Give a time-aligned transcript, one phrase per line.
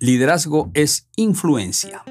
[0.00, 2.04] Liderazgo es influencia.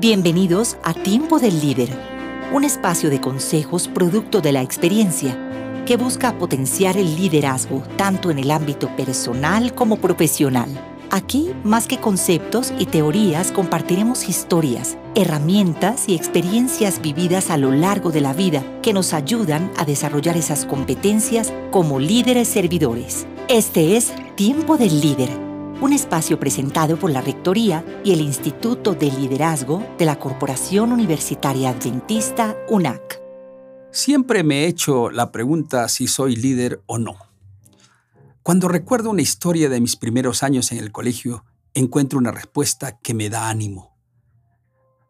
[0.00, 1.88] Bienvenidos a Tiempo del Líder,
[2.52, 8.40] un espacio de consejos producto de la experiencia que busca potenciar el liderazgo tanto en
[8.40, 10.68] el ámbito personal como profesional.
[11.12, 18.10] Aquí, más que conceptos y teorías, compartiremos historias, herramientas y experiencias vividas a lo largo
[18.10, 23.28] de la vida que nos ayudan a desarrollar esas competencias como líderes servidores.
[23.48, 25.28] Este es Tiempo del Líder,
[25.82, 31.68] un espacio presentado por la Rectoría y el Instituto de Liderazgo de la Corporación Universitaria
[31.68, 33.20] Adventista UNAC.
[33.90, 37.18] Siempre me he hecho la pregunta si soy líder o no.
[38.42, 43.12] Cuando recuerdo una historia de mis primeros años en el colegio, encuentro una respuesta que
[43.12, 43.94] me da ánimo.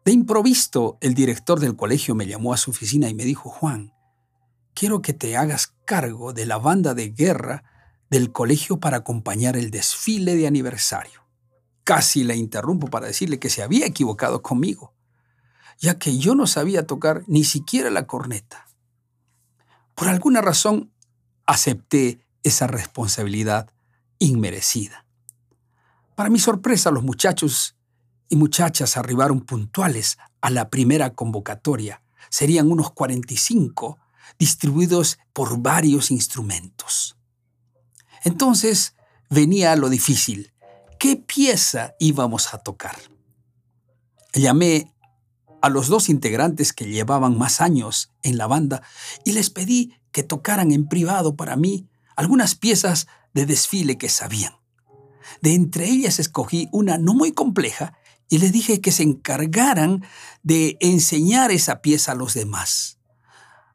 [0.03, 3.93] De improviso, el director del colegio me llamó a su oficina y me dijo, Juan,
[4.73, 7.70] quiero que te hagas cargo de la banda de guerra
[8.11, 11.21] del colegio para acompañar el desfile de aniversario.
[11.85, 14.93] Casi la interrumpo para decirle que se había equivocado conmigo,
[15.79, 18.67] ya que yo no sabía tocar ni siquiera la corneta.
[19.95, 20.91] Por alguna razón
[21.45, 23.71] acepté esa responsabilidad
[24.19, 25.05] inmerecida.
[26.13, 27.77] Para mi sorpresa, los muchachos
[28.27, 32.03] y muchachas arribaron puntuales a la primera convocatoria.
[32.29, 33.99] Serían unos 45
[34.37, 37.15] distribuidos por varios instrumentos.
[38.23, 38.95] Entonces
[39.29, 40.53] venía lo difícil.
[40.99, 42.97] ¿Qué pieza íbamos a tocar?
[44.33, 44.93] Llamé
[45.61, 48.81] a los dos integrantes que llevaban más años en la banda
[49.23, 54.53] y les pedí que tocaran en privado para mí algunas piezas de desfile que sabían.
[55.41, 57.97] De entre ellas escogí una no muy compleja
[58.29, 60.03] y les dije que se encargaran
[60.43, 62.97] de enseñar esa pieza a los demás.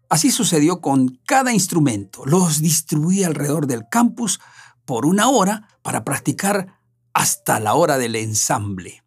[0.08, 2.24] Así sucedió con cada instrumento.
[2.26, 4.40] Los distribuí alrededor del campus
[4.84, 6.78] por una hora para practicar
[7.12, 9.02] hasta la hora del ensamble.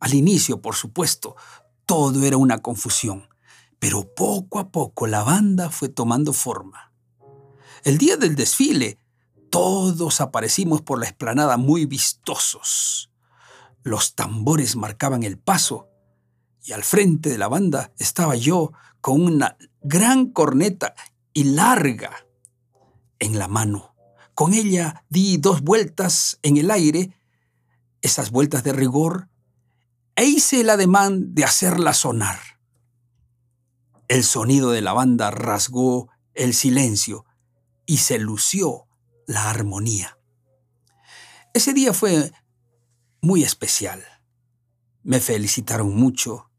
[0.00, 1.34] Al inicio, por supuesto,
[1.86, 3.28] todo era una confusión,
[3.78, 6.92] pero poco a poco la banda fue tomando forma.
[7.84, 8.98] El día del desfile,
[9.50, 13.10] todos aparecimos por la explanada muy vistosos.
[13.82, 15.88] Los tambores marcaban el paso
[16.64, 19.56] y al frente de la banda estaba yo con una
[19.88, 20.94] gran corneta
[21.32, 22.26] y larga
[23.20, 23.94] en la mano.
[24.34, 27.16] Con ella di dos vueltas en el aire,
[28.02, 29.28] esas vueltas de rigor,
[30.16, 32.38] e hice el ademán de hacerla sonar.
[34.08, 37.24] El sonido de la banda rasgó el silencio
[37.86, 38.88] y se lució
[39.26, 40.18] la armonía.
[41.54, 42.32] Ese día fue
[43.20, 44.04] muy especial.
[45.02, 46.50] Me felicitaron mucho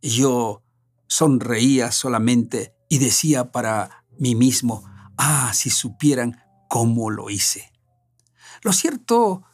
[0.00, 0.63] y yo
[1.16, 4.82] sonreía solamente y decía para mí mismo,
[5.16, 7.72] ah, si supieran cómo lo hice.
[8.62, 9.44] Lo cierto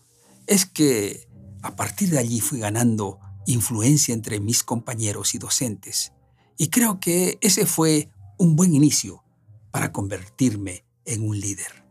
[0.46, 1.28] es que
[1.60, 6.12] a partir de allí fui ganando influencia entre mis compañeros y docentes
[6.56, 9.22] y creo que ese fue un buen inicio
[9.70, 11.84] para convertirme en un líder.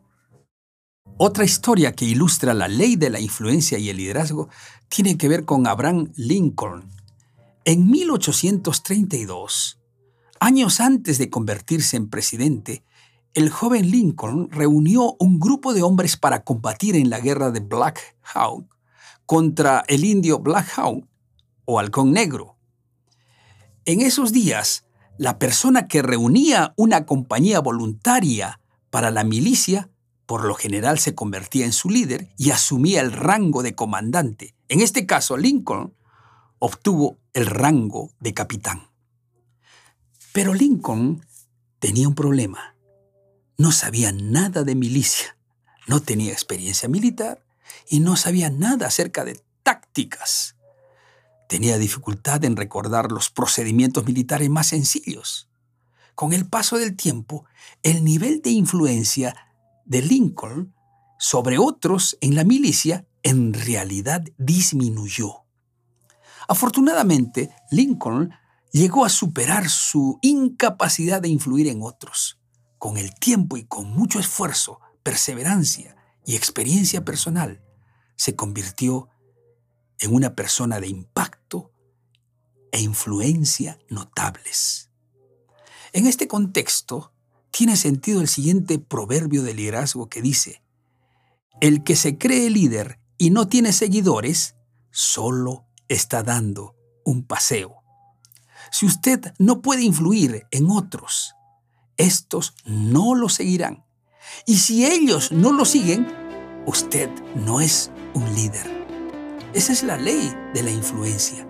[1.18, 4.50] Otra historia que ilustra la ley de la influencia y el liderazgo
[4.88, 6.90] tiene que ver con Abraham Lincoln.
[7.70, 9.80] En 1832,
[10.40, 12.84] años antes de convertirse en presidente,
[13.36, 18.18] el joven Lincoln reunió un grupo de hombres para combatir en la guerra de Black
[18.24, 18.76] Hawk
[19.28, 21.06] contra el indio Black Hawk
[21.66, 22.58] o halcón negro.
[23.86, 24.88] En esos días,
[25.20, 29.92] la persona que reunía una compañía voluntaria para la milicia,
[30.26, 34.56] por lo general se convertía en su líder y asumía el rango de comandante.
[34.70, 35.94] En este caso, Lincoln
[36.60, 38.90] obtuvo el rango de capitán.
[40.32, 41.26] Pero Lincoln
[41.80, 42.76] tenía un problema.
[43.58, 45.38] No sabía nada de milicia,
[45.88, 47.44] no tenía experiencia militar
[47.90, 50.56] y no sabía nada acerca de tácticas.
[51.48, 55.50] Tenía dificultad en recordar los procedimientos militares más sencillos
[56.20, 57.46] con el paso del tiempo,
[57.82, 59.38] el nivel de influencia
[59.86, 60.76] de Lincoln
[61.18, 65.39] sobre otros en la milicia en realidad disminuyó.
[66.50, 68.32] Afortunadamente, Lincoln
[68.72, 72.40] llegó a superar su incapacidad de influir en otros.
[72.80, 77.62] Con el tiempo y con mucho esfuerzo, perseverancia y experiencia personal,
[78.16, 79.10] se convirtió
[80.00, 81.72] en una persona de impacto
[82.72, 84.90] e influencia notables.
[85.94, 87.14] En este contexto,
[87.52, 90.64] tiene sentido el siguiente proverbio de liderazgo que dice,
[91.62, 94.56] el que se cree líder y no tiene seguidores,
[94.90, 97.84] solo está dando un paseo.
[98.72, 101.36] Si usted no puede influir en otros,
[101.98, 103.84] estos no lo seguirán.
[104.46, 106.08] Y si ellos no lo siguen,
[106.66, 108.80] usted no es un líder.
[109.54, 111.46] Esa es la ley de la influencia.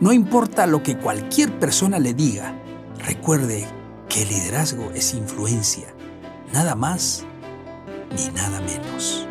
[0.00, 2.58] No importa lo que cualquier persona le diga,
[2.98, 3.68] recuerde
[4.08, 5.94] que el liderazgo es influencia,
[6.52, 7.24] nada más
[8.16, 9.27] ni nada menos.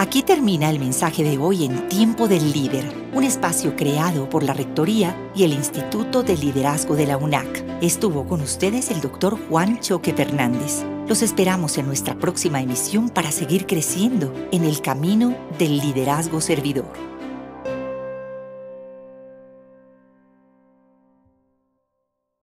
[0.00, 4.54] Aquí termina el mensaje de hoy en Tiempo del Líder, un espacio creado por la
[4.54, 7.62] Rectoría y el Instituto de Liderazgo de la UNAC.
[7.82, 10.86] Estuvo con ustedes el doctor Juan Choque Fernández.
[11.06, 16.90] Los esperamos en nuestra próxima emisión para seguir creciendo en el camino del liderazgo servidor.